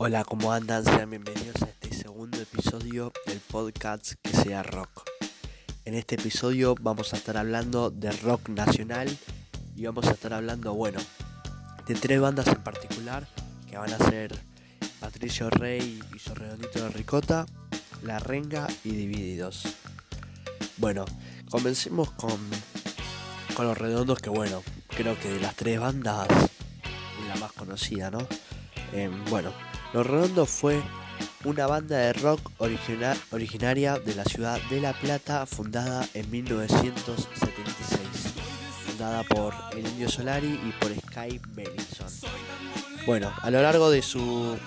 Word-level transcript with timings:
Hola, 0.00 0.22
¿cómo 0.22 0.52
andan? 0.52 0.84
Sean 0.84 1.10
bienvenidos 1.10 1.60
a 1.62 1.64
este 1.64 1.92
segundo 1.92 2.38
episodio 2.40 3.12
del 3.26 3.40
podcast 3.40 4.12
que 4.22 4.30
sea 4.30 4.62
rock. 4.62 5.02
En 5.84 5.94
este 5.94 6.14
episodio 6.14 6.76
vamos 6.80 7.12
a 7.12 7.16
estar 7.16 7.36
hablando 7.36 7.90
de 7.90 8.12
rock 8.12 8.48
nacional 8.48 9.08
y 9.74 9.86
vamos 9.86 10.06
a 10.06 10.12
estar 10.12 10.34
hablando, 10.34 10.72
bueno, 10.72 11.00
de 11.88 11.96
tres 11.96 12.20
bandas 12.20 12.46
en 12.46 12.62
particular 12.62 13.26
que 13.68 13.76
van 13.76 13.92
a 13.92 13.98
ser 13.98 14.38
Patricio 15.00 15.50
Rey 15.50 15.98
y 16.14 16.18
su 16.20 16.32
redondito 16.32 16.80
de 16.80 16.90
ricota, 16.90 17.44
La 18.04 18.20
Renga 18.20 18.68
y 18.84 18.90
Divididos. 18.90 19.64
Bueno, 20.76 21.06
comencemos 21.50 22.12
con, 22.12 22.38
con 23.56 23.66
los 23.66 23.76
redondos 23.76 24.20
que 24.20 24.30
bueno, 24.30 24.62
creo 24.90 25.18
que 25.18 25.28
de 25.28 25.40
las 25.40 25.56
tres 25.56 25.80
bandas 25.80 26.28
es 26.30 27.26
la 27.28 27.34
más 27.34 27.50
conocida, 27.50 28.12
¿no? 28.12 28.24
Em, 28.92 29.24
bueno, 29.26 29.52
Los 29.94 30.06
Redondos 30.06 30.50
fue 30.50 30.82
una 31.44 31.66
banda 31.66 31.96
de 31.96 32.12
rock 32.12 32.40
originaria 32.58 33.98
de 33.98 34.14
la 34.14 34.24
ciudad 34.24 34.60
de 34.68 34.82
La 34.82 34.92
Plata 34.92 35.46
fundada 35.46 36.06
en 36.12 36.30
1976, 36.30 38.00
fundada 38.86 39.22
por 39.22 39.54
el 39.72 39.86
Indio 39.86 40.10
Solari 40.10 40.60
y 40.62 40.72
por 40.78 40.92
Sky 40.94 41.40
Bellinson. 41.54 42.08
Bueno, 43.06 43.32
a 43.40 43.50
lo 43.50 43.62
largo 43.62 43.90
de 43.90 44.02
su, 44.02 44.58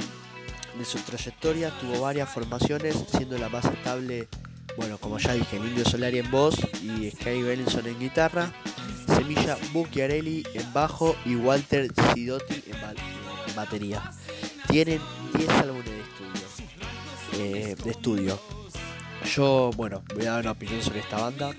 de 0.79 0.85
su 0.85 0.97
trayectoria 0.99 1.69
tuvo 1.79 2.01
varias 2.01 2.27
formaciones, 2.27 2.95
siendo 3.11 3.37
la 3.37 3.49
más 3.49 3.65
estable, 3.65 4.27
bueno, 4.75 4.97
como 4.97 5.19
ya 5.19 5.33
dije, 5.33 5.57
el 5.57 5.65
Indio 5.65 5.85
Solari 5.85 6.17
en 6.17 6.31
voz 6.31 6.55
y 6.81 7.11
Sky 7.11 7.43
Bellinson 7.43 7.85
en 7.85 7.99
guitarra, 7.99 8.51
Semilla 9.05 9.55
Bucchiarelli 9.71 10.43
en 10.55 10.73
bajo 10.73 11.15
y 11.25 11.35
Walter 11.35 11.91
Sidotti 12.15 12.63
en 12.65 13.55
batería. 13.55 14.01
Tienen 14.71 15.01
10 15.37 15.49
álbumes 15.49 15.83
de 15.83 15.99
estudio. 15.99 16.47
Eh, 17.33 17.75
de 17.83 17.91
estudio. 17.91 18.39
Yo, 19.25 19.69
bueno, 19.75 20.01
voy 20.15 20.25
a 20.25 20.31
dar 20.31 20.43
una 20.43 20.51
opinión 20.51 20.81
sobre 20.81 20.99
esta 20.99 21.17
banda. 21.17 21.51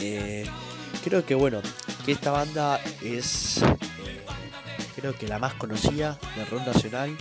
Eh, 0.00 0.46
creo 1.04 1.26
que, 1.26 1.34
bueno, 1.34 1.60
que 2.06 2.12
esta 2.12 2.30
banda 2.30 2.80
es, 3.02 3.58
eh, 3.58 4.24
creo 4.96 5.14
que 5.14 5.28
la 5.28 5.38
más 5.38 5.52
conocida 5.52 6.18
de 6.34 6.46
rock 6.46 6.66
nacional 6.66 7.14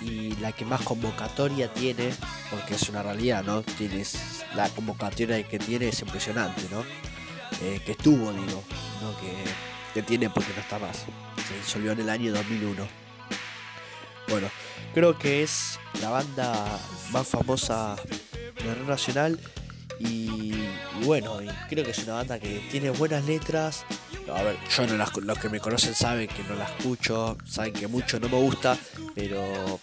y 0.00 0.36
la 0.36 0.52
que 0.52 0.64
más 0.64 0.80
convocatoria 0.80 1.70
tiene, 1.74 2.08
porque 2.50 2.76
es 2.76 2.88
una 2.88 3.02
realidad, 3.02 3.44
¿no? 3.44 3.60
Tienes 3.60 4.42
la 4.56 4.70
convocatoria 4.70 5.46
que 5.46 5.58
tiene 5.58 5.88
es 5.88 6.00
impresionante, 6.00 6.62
¿no? 6.70 6.82
que 7.60 7.92
estuvo, 7.92 8.32
digo, 8.32 8.64
¿no? 9.02 9.20
Que, 9.20 9.32
que 9.94 10.02
tiene 10.02 10.28
porque 10.30 10.52
no 10.54 10.62
está 10.62 10.78
más. 10.80 11.04
Se 11.46 11.56
disolvió 11.58 11.92
en 11.92 12.00
el 12.00 12.08
año 12.08 12.32
2001. 12.32 13.01
Bueno, 14.28 14.48
creo 14.94 15.18
que 15.18 15.42
es 15.42 15.78
la 16.00 16.10
banda 16.10 16.78
más 17.10 17.26
famosa 17.26 17.96
de 18.62 18.74
rock 18.74 18.88
nacional 18.88 19.38
y, 19.98 20.54
bueno, 21.04 21.38
creo 21.68 21.84
que 21.84 21.90
es 21.90 21.98
una 21.98 22.14
banda 22.14 22.38
que 22.38 22.66
tiene 22.70 22.90
buenas 22.90 23.24
letras. 23.24 23.84
A 24.32 24.42
ver, 24.42 24.56
yo 24.74 24.86
no 24.86 24.96
las, 24.96 25.16
los 25.16 25.38
que 25.38 25.48
me 25.48 25.60
conocen 25.60 25.94
saben 25.94 26.28
que 26.28 26.42
no 26.44 26.54
la 26.54 26.64
escucho, 26.64 27.36
saben 27.44 27.72
que 27.72 27.86
mucho 27.86 28.18
no 28.18 28.28
me 28.28 28.36
gusta, 28.36 28.76
pero 29.14 29.80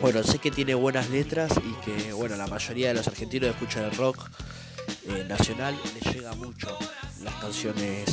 bueno, 0.00 0.22
sé 0.22 0.38
que 0.38 0.50
tiene 0.50 0.74
buenas 0.74 1.08
letras 1.10 1.52
y 1.56 1.84
que 1.84 2.12
bueno, 2.12 2.36
la 2.36 2.46
mayoría 2.46 2.88
de 2.88 2.94
los 2.94 3.08
argentinos 3.08 3.50
escuchan 3.50 3.84
el 3.84 3.96
rock 3.96 4.28
eh, 5.08 5.24
nacional, 5.28 5.78
les 5.94 6.14
llega 6.14 6.32
mucho 6.34 6.76
las 7.22 7.34
canciones 7.34 8.04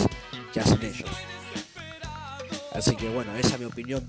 que 0.53 0.59
hacen 0.59 0.81
ellos. 0.81 1.09
Así 2.73 2.95
que 2.95 3.09
bueno, 3.09 3.35
esa 3.35 3.55
es 3.55 3.59
mi 3.59 3.65
opinión 3.65 4.05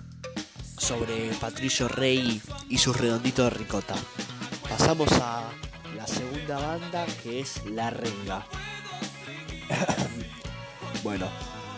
sobre 0.82 1.30
Patricio 1.40 1.86
Rey 1.86 2.42
y 2.68 2.78
su 2.78 2.92
redondito 2.92 3.44
de 3.44 3.50
ricota. 3.50 3.94
Pasamos 4.68 5.06
a 5.12 5.44
la 5.96 6.08
segunda 6.08 6.58
banda 6.58 7.06
que 7.22 7.38
es 7.38 7.64
La 7.66 7.90
Renga. 7.90 8.44
bueno, 11.04 11.28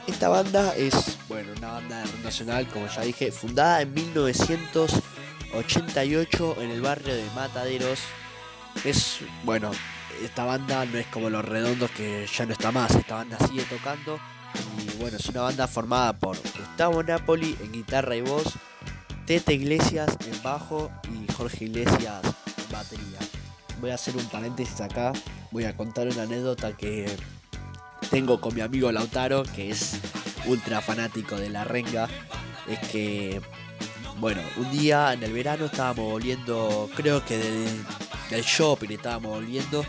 esta 0.06 0.30
banda 0.30 0.74
es 0.74 1.18
bueno, 1.28 1.52
una 1.58 1.72
banda 1.72 2.02
nacional, 2.22 2.66
como 2.68 2.86
ya 2.86 3.02
dije, 3.02 3.30
fundada 3.30 3.82
en 3.82 3.92
1988 3.92 6.56
en 6.60 6.70
el 6.70 6.80
barrio 6.80 7.14
de 7.14 7.26
Mataderos. 7.34 8.00
Es 8.84 9.18
bueno, 9.44 9.70
esta 10.22 10.44
banda 10.44 10.86
no 10.86 10.96
es 10.96 11.06
como 11.08 11.28
los 11.28 11.44
redondos 11.44 11.90
que 11.90 12.26
ya 12.26 12.46
no 12.46 12.54
está 12.54 12.72
más, 12.72 12.94
esta 12.94 13.16
banda 13.16 13.36
sigue 13.46 13.64
tocando. 13.64 14.18
Y 14.78 14.96
bueno, 14.96 15.18
es 15.18 15.28
una 15.28 15.42
banda 15.42 15.68
formada 15.68 16.14
por 16.14 16.38
Gustavo 16.38 17.02
Napoli 17.02 17.54
en 17.60 17.72
guitarra 17.72 18.16
y 18.16 18.22
voz, 18.22 18.54
Tete 19.26 19.54
Iglesias 19.54 20.16
en 20.26 20.42
bajo 20.42 20.90
y 21.04 21.32
Jorge 21.32 21.64
Iglesias 21.64 22.20
en 22.24 22.72
batería. 22.72 23.18
Voy 23.80 23.90
a 23.90 23.94
hacer 23.94 24.16
un 24.16 24.26
paréntesis 24.26 24.80
acá, 24.82 25.12
voy 25.50 25.64
a 25.64 25.76
contar 25.76 26.08
una 26.08 26.22
anécdota 26.22 26.76
que 26.76 27.06
tengo 28.10 28.40
con 28.40 28.54
mi 28.54 28.60
amigo 28.60 28.92
Lautaro, 28.92 29.42
que 29.42 29.70
es 29.70 29.98
ultra 30.46 30.80
fanático 30.82 31.36
de 31.36 31.48
la 31.48 31.64
renga. 31.64 32.06
Es 32.68 32.78
que, 32.90 33.40
bueno, 34.18 34.42
un 34.58 34.70
día 34.70 35.12
en 35.14 35.22
el 35.22 35.32
verano 35.32 35.66
estábamos 35.66 36.10
volviendo, 36.10 36.90
creo 36.94 37.24
que 37.24 37.38
del, 37.38 38.42
shopping 38.42 38.90
estábamos 38.90 39.32
volviendo. 39.32 39.84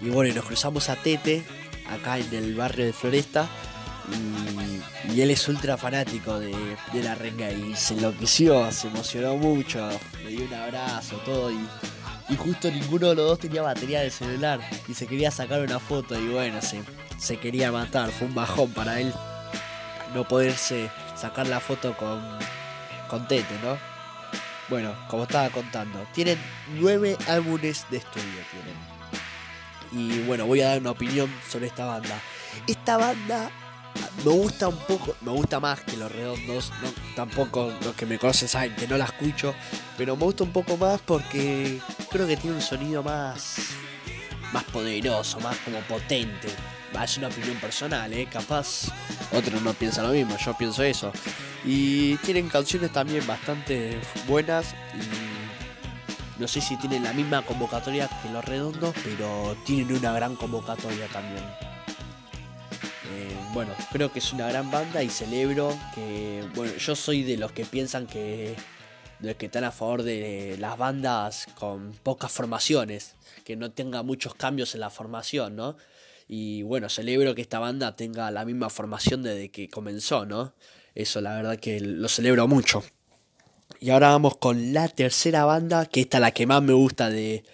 Y, 0.00 0.04
y 0.04 0.10
bueno, 0.10 0.34
nos 0.34 0.44
cruzamos 0.44 0.88
a 0.88 0.96
Tete, 0.96 1.44
acá 1.88 2.18
en 2.18 2.34
el 2.34 2.56
barrio 2.56 2.84
de 2.84 2.92
Floresta. 2.92 3.48
Y, 4.12 5.20
él 5.20 5.30
es 5.30 5.46
ultra 5.48 5.76
fanático 5.76 6.38
de, 6.38 6.54
la 6.94 7.14
renga 7.14 7.50
y 7.50 7.74
se 7.76 7.94
enloqueció, 7.94 8.72
se 8.72 8.88
emocionó 8.88 9.36
mucho, 9.36 9.88
le 10.24 10.30
dio 10.30 10.46
un 10.46 10.54
abrazo, 10.54 11.16
todo 11.24 11.50
y, 11.50 11.68
justo 12.36 12.70
ninguno 12.70 13.10
de 13.10 13.14
los 13.16 13.28
dos 13.28 13.38
tenía 13.40 13.60
batería 13.60 14.00
del 14.00 14.10
celular 14.10 14.58
y 14.88 14.94
se 14.94 15.06
quería 15.06 15.30
sacar 15.30 15.60
una 15.60 15.78
foto 15.78 16.18
y 16.18 16.28
bueno, 16.28 16.60
se, 16.62 17.36
quería 17.36 17.70
matar, 17.70 18.10
fue 18.10 18.26
un 18.26 18.34
bajón 18.34 18.70
para 18.72 19.00
él 19.00 19.12
no 20.14 20.26
poderse 20.26 20.90
sacar 21.14 21.46
la 21.46 21.60
foto 21.60 21.94
con, 21.96 22.38
Tete, 23.28 23.54
¿no? 23.62 23.76
Bueno, 24.70 24.94
como 25.08 25.24
estaba 25.24 25.50
contando, 25.50 26.06
tienen 26.14 26.38
nueve 26.80 27.18
álbumes 27.28 27.84
de 27.90 27.98
estudio. 27.98 28.24
Y 29.92 30.20
bueno, 30.22 30.46
voy 30.46 30.62
a 30.62 30.68
dar 30.68 30.80
una 30.80 30.92
opinión 30.92 31.30
sobre 31.46 31.66
esta 31.66 31.84
banda. 31.84 32.18
Esta 32.66 32.96
banda 32.96 33.50
me 34.24 34.30
gusta 34.30 34.68
un 34.68 34.76
poco, 34.76 35.16
me 35.22 35.32
gusta 35.32 35.58
más 35.58 35.80
que 35.80 35.96
los 35.96 36.10
redondos, 36.12 36.72
tampoco 37.16 37.72
los 37.82 37.94
que 37.94 38.06
me 38.06 38.18
conocen 38.18 38.48
saben 38.48 38.74
que 38.76 38.86
no 38.86 38.96
la 38.96 39.06
escucho, 39.06 39.54
pero 39.96 40.16
me 40.16 40.24
gusta 40.24 40.44
un 40.44 40.52
poco 40.52 40.76
más 40.76 41.00
porque 41.00 41.80
creo 42.10 42.26
que 42.26 42.36
tiene 42.36 42.56
un 42.56 42.62
sonido 42.62 43.02
más, 43.02 43.56
más 44.52 44.64
poderoso, 44.64 45.40
más 45.40 45.56
como 45.58 45.80
potente. 45.80 46.48
Es 47.02 47.16
una 47.16 47.28
opinión 47.28 47.56
personal, 47.56 48.12
¿eh? 48.12 48.28
capaz 48.30 48.84
otros 49.32 49.60
no 49.62 49.72
piensan 49.72 50.06
lo 50.06 50.12
mismo, 50.12 50.36
yo 50.36 50.56
pienso 50.56 50.82
eso. 50.82 51.10
Y 51.64 52.16
tienen 52.18 52.48
canciones 52.48 52.92
también 52.92 53.26
bastante 53.26 53.98
buenas 54.28 54.74
y 54.94 56.40
no 56.40 56.46
sé 56.46 56.60
si 56.60 56.76
tienen 56.76 57.02
la 57.02 57.12
misma 57.12 57.42
convocatoria 57.42 58.08
que 58.22 58.28
los 58.28 58.44
redondos, 58.44 58.94
pero 59.02 59.56
tienen 59.64 59.96
una 59.96 60.12
gran 60.12 60.36
convocatoria 60.36 61.08
también. 61.08 61.44
Eh, 63.14 63.36
bueno, 63.52 63.74
creo 63.90 64.10
que 64.10 64.18
es 64.18 64.32
una 64.32 64.48
gran 64.48 64.70
banda 64.70 65.02
y 65.02 65.10
celebro 65.10 65.76
que, 65.94 66.42
bueno, 66.54 66.74
yo 66.76 66.96
soy 66.96 67.22
de 67.22 67.36
los 67.36 67.52
que 67.52 67.66
piensan 67.66 68.06
que, 68.06 68.56
de 69.18 69.28
los 69.28 69.36
que 69.36 69.46
están 69.46 69.64
a 69.64 69.72
favor 69.72 70.02
de 70.02 70.56
las 70.58 70.78
bandas 70.78 71.46
con 71.54 71.92
pocas 72.02 72.32
formaciones, 72.32 73.14
que 73.44 73.56
no 73.56 73.70
tenga 73.70 74.02
muchos 74.02 74.34
cambios 74.34 74.74
en 74.74 74.80
la 74.80 74.90
formación, 74.90 75.54
¿no? 75.54 75.76
Y 76.28 76.62
bueno, 76.62 76.88
celebro 76.88 77.34
que 77.34 77.42
esta 77.42 77.58
banda 77.58 77.94
tenga 77.94 78.30
la 78.30 78.44
misma 78.46 78.70
formación 78.70 79.22
desde 79.22 79.50
que 79.50 79.68
comenzó, 79.68 80.24
¿no? 80.24 80.54
Eso 80.94 81.20
la 81.20 81.34
verdad 81.34 81.58
que 81.58 81.80
lo 81.80 82.08
celebro 82.08 82.48
mucho. 82.48 82.82
Y 83.80 83.90
ahora 83.90 84.10
vamos 84.10 84.38
con 84.38 84.72
la 84.72 84.88
tercera 84.88 85.44
banda, 85.44 85.86
que 85.86 86.00
esta 86.00 86.18
es 86.18 86.20
la 86.22 86.30
que 86.30 86.46
más 86.46 86.62
me 86.62 86.72
gusta 86.72 87.10
de, 87.10 87.44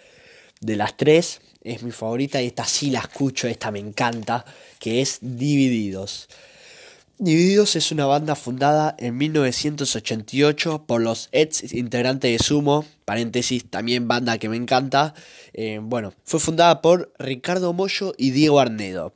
de 0.61 0.75
las 0.77 0.95
tres, 0.95 1.41
es 1.61 1.83
mi 1.83 1.91
favorita 1.91 2.41
y 2.41 2.47
esta 2.47 2.65
sí 2.65 2.89
la 2.89 2.99
escucho, 2.99 3.47
esta 3.47 3.71
me 3.71 3.79
encanta, 3.79 4.45
que 4.79 5.01
es 5.01 5.19
Divididos. 5.21 6.29
Divididos 7.21 7.75
es 7.75 7.91
una 7.91 8.05
banda 8.05 8.33
fundada 8.33 8.95
en 8.97 9.17
1988 9.17 10.85
por 10.87 11.01
los 11.01 11.27
ex 11.33 11.73
integrantes 11.73 12.31
de 12.31 12.41
Sumo, 12.41 12.85
paréntesis, 13.03 13.69
también 13.69 14.07
banda 14.07 14.37
que 14.37 14.47
me 14.47 14.55
encanta. 14.55 15.13
Eh, 15.51 15.81
bueno, 15.83 16.13
fue 16.23 16.39
fundada 16.39 16.81
por 16.81 17.11
Ricardo 17.19 17.73
Mollo 17.73 18.13
y 18.17 18.31
Diego 18.31 18.61
Arnedo. 18.61 19.13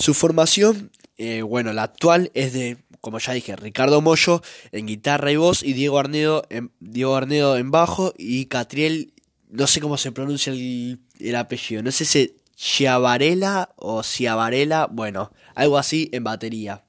Su 0.00 0.14
formación, 0.14 0.90
eh, 1.16 1.42
bueno, 1.42 1.72
la 1.72 1.84
actual 1.84 2.32
es 2.34 2.52
de, 2.52 2.78
como 3.00 3.20
ya 3.20 3.34
dije, 3.34 3.54
Ricardo 3.54 4.00
Mollo 4.00 4.42
en 4.72 4.86
guitarra 4.86 5.30
y 5.30 5.36
voz 5.36 5.62
y 5.62 5.74
Diego 5.74 6.00
Arnedo 6.00 6.42
en, 6.50 6.72
Diego 6.80 7.14
Arnedo 7.14 7.56
en 7.56 7.70
bajo 7.70 8.14
y 8.18 8.46
Catriel 8.46 9.12
no 9.50 9.66
sé 9.66 9.80
cómo 9.80 9.96
se 9.96 10.12
pronuncia 10.12 10.52
el, 10.52 11.36
apellido, 11.36 11.82
no 11.82 11.92
sé 11.92 12.04
si 12.04 12.34
Chiavarela 12.56 13.70
o 13.76 14.02
Ciavarela, 14.02 14.88
bueno, 14.90 15.32
algo 15.54 15.78
así 15.78 16.08
en 16.12 16.24
batería. 16.24 16.82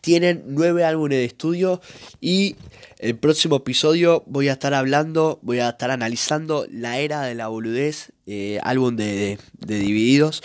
tienen 0.00 0.44
nueve 0.48 0.84
álbumes 0.84 1.18
de 1.18 1.24
estudio 1.24 1.80
y 2.20 2.56
el 2.98 3.16
próximo 3.16 3.56
episodio 3.56 4.22
voy 4.26 4.48
a 4.48 4.52
estar 4.52 4.72
hablando, 4.74 5.38
voy 5.42 5.58
a 5.58 5.70
estar 5.70 5.90
analizando 5.90 6.66
La 6.70 6.98
Era 6.98 7.22
de 7.22 7.34
la 7.34 7.48
Boludez, 7.48 8.12
eh, 8.26 8.58
álbum 8.62 8.96
de, 8.96 9.38
de, 9.58 9.78
Divididos. 9.78 10.42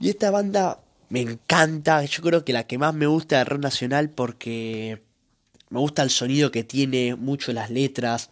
Y 0.00 0.10
esta 0.10 0.30
banda 0.30 0.80
me 1.08 1.20
encanta, 1.20 2.04
yo 2.04 2.22
creo 2.22 2.44
que 2.44 2.52
la 2.52 2.66
que 2.66 2.78
más 2.78 2.94
me 2.94 3.06
gusta 3.06 3.38
de 3.38 3.44
rock 3.44 3.60
nacional 3.60 4.10
porque 4.10 5.02
me 5.70 5.80
gusta 5.80 6.02
el 6.02 6.10
sonido 6.10 6.50
que 6.50 6.62
tiene, 6.62 7.16
mucho 7.16 7.52
las 7.52 7.70
letras, 7.70 8.30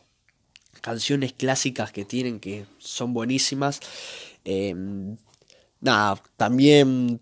canciones 0.82 1.32
clásicas 1.32 1.92
que 1.92 2.04
tienen 2.04 2.40
que 2.40 2.66
son 2.78 3.14
buenísimas. 3.14 3.80
Em, 4.44 5.16
nada, 5.80 6.20
también 6.36 7.20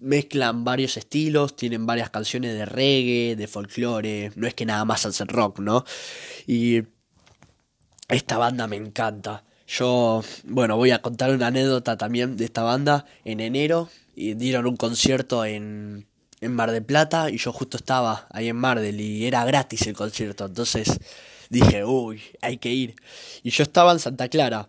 mezclan 0.00 0.64
varios 0.64 0.96
estilos, 0.96 1.54
tienen 1.54 1.86
varias 1.86 2.10
canciones 2.10 2.54
de 2.54 2.66
reggae, 2.66 3.36
de 3.36 3.46
folclore, 3.46 4.32
no 4.34 4.48
es 4.48 4.54
que 4.54 4.66
nada 4.66 4.84
más 4.84 5.06
hacen 5.06 5.28
rock, 5.28 5.60
¿no? 5.60 5.84
Y 6.46 6.82
esta 8.08 8.38
banda 8.38 8.66
me 8.66 8.76
encanta. 8.76 9.44
Yo, 9.66 10.22
bueno, 10.44 10.76
voy 10.76 10.90
a 10.90 11.00
contar 11.00 11.30
una 11.30 11.46
anécdota 11.46 11.96
también 11.96 12.36
de 12.36 12.44
esta 12.44 12.62
banda. 12.62 13.06
En 13.24 13.40
enero 13.40 13.88
y 14.14 14.34
dieron 14.34 14.66
un 14.66 14.76
concierto 14.76 15.44
en, 15.44 16.06
en 16.40 16.54
Mar 16.54 16.72
del 16.72 16.84
Plata 16.84 17.30
y 17.30 17.38
yo 17.38 17.52
justo 17.52 17.76
estaba 17.76 18.26
ahí 18.30 18.48
en 18.48 18.56
Mar 18.56 18.80
del 18.80 19.00
y 19.00 19.26
era 19.26 19.44
gratis 19.44 19.86
el 19.86 19.94
concierto. 19.94 20.44
Entonces 20.46 20.98
dije, 21.52 21.84
uy, 21.84 22.22
hay 22.40 22.56
que 22.56 22.70
ir. 22.70 22.96
Y 23.42 23.50
yo 23.50 23.62
estaba 23.62 23.92
en 23.92 23.98
Santa 23.98 24.28
Clara. 24.28 24.68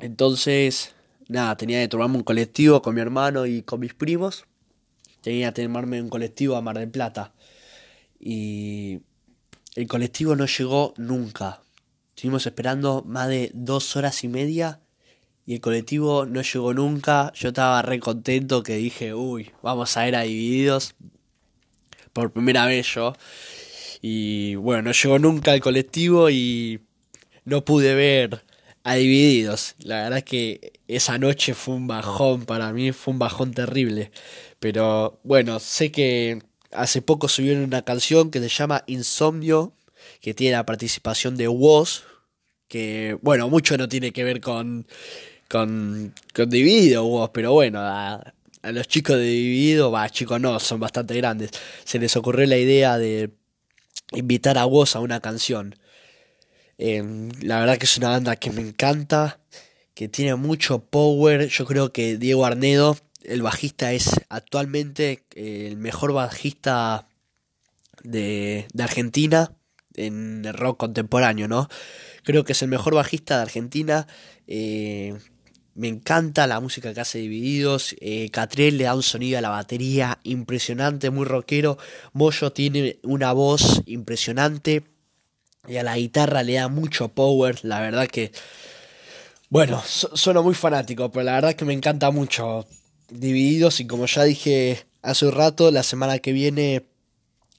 Entonces 0.00 0.94
nada, 1.28 1.56
tenía 1.56 1.80
que 1.80 1.88
tomarme 1.88 2.16
un 2.16 2.24
colectivo 2.24 2.80
con 2.82 2.94
mi 2.94 3.00
hermano 3.00 3.46
y 3.46 3.62
con 3.62 3.80
mis 3.80 3.94
primos. 3.94 4.46
Tenía 5.20 5.52
que 5.52 5.62
tomarme 5.62 6.00
un 6.00 6.08
colectivo 6.08 6.56
a 6.56 6.62
Mar 6.62 6.78
del 6.78 6.90
Plata. 6.90 7.34
Y 8.18 9.00
el 9.74 9.86
colectivo 9.86 10.34
no 10.34 10.46
llegó 10.46 10.94
nunca. 10.96 11.60
Estuvimos 12.14 12.46
esperando 12.46 13.04
más 13.06 13.28
de 13.28 13.50
dos 13.54 13.94
horas 13.96 14.24
y 14.24 14.28
media 14.28 14.80
y 15.46 15.54
el 15.54 15.60
colectivo 15.60 16.26
no 16.26 16.42
llegó 16.42 16.74
nunca. 16.74 17.32
Yo 17.34 17.48
estaba 17.48 17.82
re 17.82 18.00
contento 18.00 18.62
que 18.62 18.76
dije, 18.76 19.14
uy, 19.14 19.52
vamos 19.62 19.96
a 19.96 20.08
ir 20.08 20.16
a 20.16 20.22
Divididos. 20.22 20.94
Por 22.12 22.32
primera 22.32 22.66
vez 22.66 22.86
yo. 22.94 23.14
Y 24.00 24.54
bueno, 24.56 24.82
no 24.82 24.92
llegó 24.92 25.18
nunca 25.18 25.54
el 25.54 25.60
colectivo 25.60 26.30
y 26.30 26.80
no 27.44 27.64
pude 27.64 27.94
ver 27.94 28.44
a 28.84 28.94
Divididos. 28.94 29.74
La 29.80 30.02
verdad 30.04 30.18
es 30.18 30.24
que 30.24 30.72
esa 30.88 31.18
noche 31.18 31.54
fue 31.54 31.74
un 31.74 31.86
bajón 31.86 32.44
para 32.44 32.72
mí, 32.72 32.92
fue 32.92 33.12
un 33.12 33.18
bajón 33.18 33.52
terrible. 33.52 34.10
Pero 34.60 35.20
bueno, 35.24 35.60
sé 35.60 35.90
que 35.92 36.42
hace 36.72 37.02
poco 37.02 37.28
subieron 37.28 37.64
una 37.64 37.82
canción 37.82 38.30
que 38.30 38.40
se 38.40 38.48
llama 38.48 38.84
Insomnio, 38.86 39.74
que 40.20 40.34
tiene 40.34 40.56
la 40.56 40.66
participación 40.66 41.36
de 41.36 41.48
Woz, 41.48 42.02
que 42.68 43.18
bueno, 43.22 43.48
mucho 43.48 43.76
no 43.76 43.88
tiene 43.88 44.12
que 44.12 44.24
ver 44.24 44.40
con, 44.40 44.86
con, 45.48 46.14
con 46.34 46.50
Dividido 46.50 47.04
Woz, 47.04 47.30
pero 47.32 47.52
bueno, 47.52 47.80
a, 47.82 48.34
los 48.62 48.88
chicos 48.88 49.16
de 49.16 49.24
Dividido, 49.24 49.90
va, 49.90 50.08
chicos 50.10 50.40
no, 50.40 50.58
son 50.60 50.80
bastante 50.80 51.14
grandes, 51.14 51.50
se 51.84 51.98
les 51.98 52.16
ocurrió 52.16 52.46
la 52.46 52.58
idea 52.58 52.98
de 52.98 53.30
invitar 54.12 54.58
a 54.58 54.66
Woz 54.66 54.96
a 54.96 55.00
una 55.00 55.20
canción. 55.20 55.76
Em, 56.78 57.30
la 57.40 57.60
verdad 57.60 57.78
que 57.78 57.86
es 57.86 57.96
una 57.98 58.10
banda 58.10 58.36
que 58.36 58.50
me 58.50 58.60
encanta, 58.60 59.40
que 59.94 60.08
tiene 60.08 60.34
mucho 60.36 60.80
power. 60.80 61.48
Yo 61.48 61.66
creo 61.66 61.92
que 61.92 62.16
Diego 62.16 62.46
Arnedo, 62.46 62.96
el 63.24 63.42
bajista, 63.42 63.92
es 63.92 64.10
actualmente 64.28 65.24
eh, 65.34 65.66
el 65.68 65.76
mejor 65.76 66.12
bajista 66.12 67.08
de, 68.02 68.66
de 68.72 68.82
Argentina 68.82 69.52
en 69.94 70.44
el 70.44 70.54
rock 70.54 70.78
contemporáneo, 70.78 71.48
¿no? 71.48 71.68
Creo 72.22 72.44
que 72.44 72.52
es 72.52 72.62
el 72.62 72.68
mejor 72.68 72.94
bajista 72.94 73.36
de 73.36 73.42
Argentina. 73.42 74.06
Eh, 74.46 75.18
me 75.78 75.86
encanta 75.86 76.48
la 76.48 76.58
música 76.58 76.92
que 76.92 77.00
hace 77.00 77.18
Divididos. 77.18 77.94
Eh, 78.00 78.32
le 78.56 78.84
da 78.84 78.96
un 78.96 79.04
sonido 79.04 79.38
a 79.38 79.40
la 79.40 79.50
batería 79.50 80.18
impresionante, 80.24 81.10
muy 81.10 81.24
rockero. 81.24 81.78
Moyo 82.12 82.50
tiene 82.50 82.98
una 83.04 83.32
voz 83.32 83.82
impresionante. 83.86 84.82
Y 85.68 85.76
a 85.76 85.84
la 85.84 85.96
guitarra 85.96 86.42
le 86.42 86.54
da 86.54 86.66
mucho 86.66 87.10
power. 87.10 87.60
La 87.62 87.78
verdad 87.78 88.08
que. 88.08 88.32
Bueno, 89.50 89.80
sueno 89.86 90.42
muy 90.42 90.54
fanático, 90.54 91.12
pero 91.12 91.22
la 91.22 91.34
verdad 91.34 91.54
que 91.54 91.64
me 91.64 91.74
encanta 91.74 92.10
mucho. 92.10 92.66
Divididos, 93.10 93.78
y 93.78 93.86
como 93.86 94.06
ya 94.06 94.24
dije 94.24 94.84
hace 95.00 95.26
un 95.26 95.32
rato, 95.32 95.70
la 95.70 95.84
semana 95.84 96.18
que 96.18 96.32
viene 96.32 96.88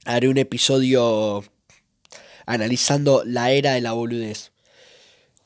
haré 0.04 0.28
un 0.28 0.36
episodio 0.36 1.42
analizando 2.44 3.22
la 3.24 3.50
era 3.50 3.72
de 3.72 3.80
la 3.80 3.92
boludez. 3.92 4.52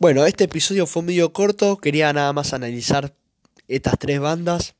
Bueno, 0.00 0.26
este 0.26 0.44
episodio 0.44 0.86
fue 0.86 1.02
medio 1.02 1.32
corto, 1.32 1.78
quería 1.78 2.12
nada 2.12 2.32
más 2.32 2.52
analizar 2.52 3.14
estas 3.68 3.96
tres 3.96 4.18
bandas 4.18 4.74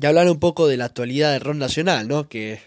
y 0.00 0.06
hablar 0.06 0.30
un 0.30 0.38
poco 0.38 0.68
de 0.68 0.76
la 0.76 0.84
actualidad 0.84 1.32
del 1.32 1.40
rock 1.40 1.56
nacional, 1.56 2.06
¿no? 2.06 2.28
Que 2.28 2.60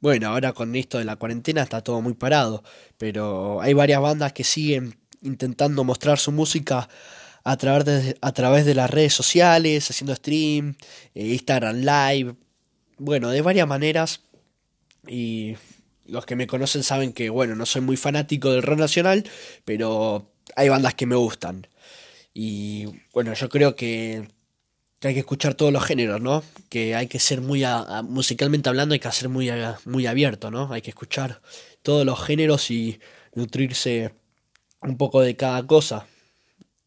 bueno, 0.00 0.28
ahora 0.28 0.52
con 0.52 0.74
esto 0.74 0.98
de 0.98 1.04
la 1.04 1.14
cuarentena 1.14 1.62
está 1.62 1.80
todo 1.80 2.00
muy 2.02 2.14
parado, 2.14 2.64
pero 2.98 3.60
hay 3.60 3.72
varias 3.72 4.00
bandas 4.00 4.32
que 4.32 4.42
siguen 4.42 4.98
intentando 5.22 5.84
mostrar 5.84 6.18
su 6.18 6.32
música 6.32 6.88
a 7.44 7.56
través 7.56 7.84
de, 7.84 8.18
a 8.20 8.32
través 8.32 8.66
de 8.66 8.74
las 8.74 8.90
redes 8.90 9.14
sociales, 9.14 9.88
haciendo 9.88 10.14
stream, 10.14 10.76
eh, 11.14 11.28
Instagram 11.28 11.76
Live, 11.76 12.34
bueno, 12.98 13.30
de 13.30 13.42
varias 13.42 13.68
maneras. 13.68 14.22
Y 15.06 15.54
los 16.04 16.26
que 16.26 16.34
me 16.34 16.48
conocen 16.48 16.82
saben 16.82 17.12
que, 17.12 17.30
bueno, 17.30 17.54
no 17.54 17.64
soy 17.64 17.82
muy 17.82 17.96
fanático 17.96 18.50
del 18.50 18.64
rock 18.64 18.80
nacional, 18.80 19.24
pero 19.64 20.32
hay 20.54 20.68
bandas 20.68 20.94
que 20.94 21.06
me 21.06 21.16
gustan. 21.16 21.66
Y 22.32 22.86
bueno, 23.12 23.32
yo 23.34 23.48
creo 23.48 23.74
que 23.74 24.28
hay 25.02 25.14
que 25.14 25.20
escuchar 25.20 25.54
todos 25.54 25.72
los 25.72 25.84
géneros, 25.84 26.20
¿no? 26.20 26.42
Que 26.68 26.94
hay 26.94 27.06
que 27.06 27.18
ser 27.18 27.40
muy, 27.40 27.64
musicalmente 28.04 28.68
hablando, 28.68 28.92
hay 28.92 29.00
que 29.00 29.10
ser 29.12 29.28
muy, 29.28 29.50
muy 29.84 30.06
abierto, 30.06 30.50
¿no? 30.50 30.72
Hay 30.72 30.82
que 30.82 30.90
escuchar 30.90 31.40
todos 31.82 32.04
los 32.04 32.22
géneros 32.22 32.70
y 32.70 33.00
nutrirse 33.34 34.12
un 34.82 34.96
poco 34.96 35.20
de 35.20 35.36
cada 35.36 35.66
cosa. 35.66 36.06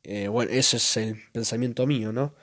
Eh, 0.04 0.28
bueno, 0.28 0.52
ese 0.52 0.78
es 0.78 0.98
el 0.98 1.22
pensamiento 1.32 1.86
mío, 1.88 2.12
¿no? 2.12 2.34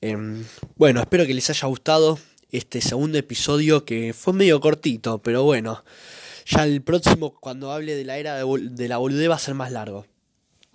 Em, 0.00 0.44
bueno, 0.76 1.00
espero 1.00 1.26
que 1.26 1.34
les 1.34 1.50
haya 1.50 1.66
gustado 1.66 2.18
este 2.50 2.80
segundo 2.80 3.18
episodio 3.18 3.84
que 3.84 4.12
fue 4.14 4.32
medio 4.32 4.60
cortito, 4.60 5.18
pero 5.18 5.42
bueno, 5.42 5.84
ya 6.46 6.64
el 6.64 6.82
próximo 6.82 7.34
cuando 7.34 7.72
hable 7.72 7.94
de 7.94 8.04
la 8.04 8.18
era 8.18 8.36
de, 8.36 8.44
de 8.70 8.88
la 8.88 8.98
boludez 8.98 9.28
va 9.28 9.34
a 9.34 9.38
ser 9.38 9.54
más 9.54 9.72
largo. 9.72 10.06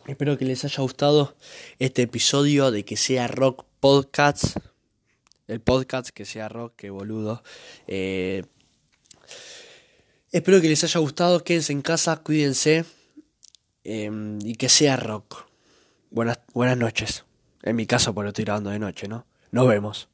Espero 0.05 0.37
que 0.37 0.43
les 0.43 0.65
haya 0.65 0.81
gustado 0.83 1.37
este 1.79 2.01
episodio 2.01 2.71
de 2.71 2.83
que 2.83 2.97
sea 2.97 3.27
rock 3.27 3.65
podcast. 3.79 4.57
El 5.47 5.61
podcast 5.61 6.09
que 6.09 6.25
sea 6.25 6.49
rock, 6.49 6.75
que 6.75 6.89
boludo. 6.89 7.41
Eh, 7.87 8.43
espero 10.33 10.59
que 10.59 10.67
les 10.67 10.83
haya 10.83 10.99
gustado. 10.99 11.45
Quédense 11.45 11.71
en 11.71 11.81
casa, 11.81 12.17
cuídense. 12.17 12.83
Em, 13.85 14.39
y 14.41 14.55
que 14.55 14.67
sea 14.67 14.97
rock. 14.97 15.45
Buenas, 16.11 16.39
buenas 16.53 16.77
noches. 16.77 17.23
En 17.61 17.77
mi 17.77 17.85
caso, 17.85 18.13
por 18.13 18.25
lo 18.25 18.31
estoy 18.31 18.43
grabando 18.43 18.71
de 18.71 18.79
noche, 18.79 19.07
¿no? 19.07 19.25
Nos 19.51 19.67
vemos. 19.69 20.09